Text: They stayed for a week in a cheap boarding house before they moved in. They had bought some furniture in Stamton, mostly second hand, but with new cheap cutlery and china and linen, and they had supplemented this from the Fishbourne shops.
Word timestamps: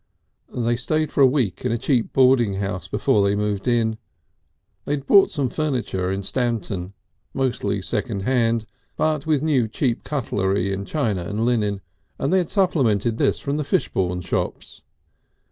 They 0.55 0.77
stayed 0.77 1.11
for 1.11 1.21
a 1.21 1.27
week 1.27 1.63
in 1.63 1.71
a 1.71 1.77
cheap 1.77 2.11
boarding 2.11 2.55
house 2.55 2.87
before 2.87 3.21
they 3.23 3.35
moved 3.35 3.67
in. 3.67 3.99
They 4.85 4.93
had 4.93 5.05
bought 5.05 5.29
some 5.29 5.47
furniture 5.47 6.11
in 6.11 6.23
Stamton, 6.23 6.93
mostly 7.35 7.83
second 7.83 8.23
hand, 8.23 8.65
but 8.97 9.27
with 9.27 9.43
new 9.43 9.67
cheap 9.67 10.03
cutlery 10.03 10.73
and 10.73 10.87
china 10.87 11.25
and 11.25 11.45
linen, 11.45 11.81
and 12.17 12.33
they 12.33 12.39
had 12.39 12.49
supplemented 12.49 13.19
this 13.19 13.39
from 13.39 13.57
the 13.57 13.63
Fishbourne 13.63 14.21
shops. 14.21 14.81